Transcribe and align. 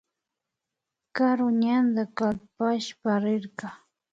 Kari 1.15 1.47
ñanda 1.61 2.03
kalpashpa 2.17 3.11
rirka 3.23 3.67